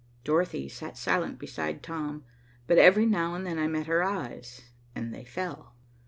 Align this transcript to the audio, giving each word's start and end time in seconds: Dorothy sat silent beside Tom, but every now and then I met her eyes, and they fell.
Dorothy 0.23 0.67
sat 0.67 0.97
silent 0.97 1.37
beside 1.37 1.83
Tom, 1.83 2.23
but 2.65 2.79
every 2.79 3.05
now 3.05 3.35
and 3.35 3.45
then 3.45 3.59
I 3.59 3.67
met 3.67 3.85
her 3.85 4.01
eyes, 4.03 4.71
and 4.95 5.13
they 5.13 5.23
fell. 5.23 5.75